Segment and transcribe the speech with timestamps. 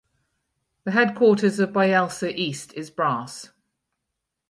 [0.83, 3.51] The headquarters of Bayelsa East is Brass.